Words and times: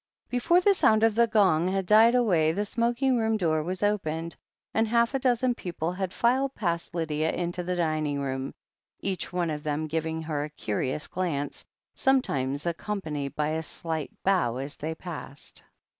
Before 0.31 0.59
the 0.59 0.73
sound 0.73 1.03
of 1.03 1.13
the 1.13 1.27
gong 1.27 1.67
had 1.67 1.85
died 1.85 2.15
away 2.15 2.51
the 2.51 2.65
smoking 2.65 3.17
room 3.17 3.37
door 3.37 3.61
was 3.61 3.83
opened, 3.83 4.35
and 4.73 4.87
half 4.87 5.13
a 5.13 5.19
dozen 5.19 5.53
people 5.53 5.91
had 5.91 6.11
filed 6.11 6.55
past 6.55 6.95
Lydia 6.95 7.31
into 7.31 7.61
the 7.61 7.75
dining 7.75 8.19
room, 8.19 8.55
each 9.01 9.31
one 9.31 9.51
of 9.51 9.61
them 9.61 9.85
giving 9.85 10.23
her 10.23 10.45
a 10.45 10.49
curious 10.49 11.05
glance, 11.05 11.63
sometimes 11.93 12.65
accompanied 12.65 13.35
by 13.35 13.49
a 13.49 13.61
slight 13.61 14.09
bow, 14.23 14.55
as 14.57 14.75
they 14.75 14.95
passed. 14.95 15.61